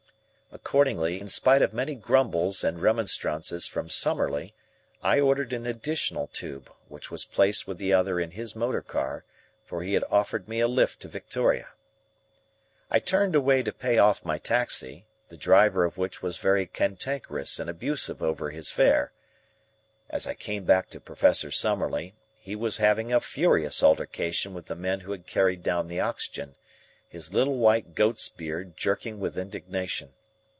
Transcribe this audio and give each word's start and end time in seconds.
Accordingly, 0.53 1.17
in 1.21 1.29
spite 1.29 1.61
of 1.61 1.71
many 1.73 1.95
grumbles 1.95 2.61
and 2.61 2.81
remonstrances 2.81 3.67
from 3.67 3.89
Summerlee, 3.89 4.53
I 5.01 5.17
ordered 5.21 5.53
an 5.53 5.65
additional 5.65 6.27
tube, 6.27 6.69
which 6.89 7.09
was 7.09 7.23
placed 7.23 7.69
with 7.69 7.77
the 7.77 7.93
other 7.93 8.19
in 8.19 8.31
his 8.31 8.53
motor 8.53 8.81
car, 8.81 9.23
for 9.63 9.81
he 9.81 9.93
had 9.93 10.03
offered 10.11 10.49
me 10.49 10.59
a 10.59 10.67
lift 10.67 10.99
to 11.01 11.07
Victoria. 11.07 11.69
I 12.89 12.99
turned 12.99 13.33
away 13.33 13.63
to 13.63 13.71
pay 13.71 13.97
off 13.97 14.25
my 14.25 14.37
taxi, 14.37 15.05
the 15.29 15.37
driver 15.37 15.85
of 15.85 15.97
which 15.97 16.21
was 16.21 16.35
very 16.37 16.65
cantankerous 16.67 17.57
and 17.57 17.69
abusive 17.69 18.21
over 18.21 18.49
his 18.51 18.69
fare. 18.71 19.13
As 20.09 20.27
I 20.27 20.33
came 20.33 20.65
back 20.65 20.89
to 20.89 20.99
Professor 20.99 21.49
Summerlee, 21.49 22.13
he 22.41 22.57
was 22.57 22.75
having 22.75 23.13
a 23.13 23.21
furious 23.21 23.81
altercation 23.81 24.53
with 24.53 24.65
the 24.65 24.75
men 24.75 24.99
who 24.99 25.13
had 25.13 25.25
carried 25.25 25.63
down 25.63 25.87
the 25.87 26.01
oxygen, 26.01 26.55
his 27.07 27.33
little 27.33 27.55
white 27.55 27.95
goat's 27.95 28.27
beard 28.27 28.75
jerking 28.75 29.21
with 29.21 29.37
indignation. 29.37 30.11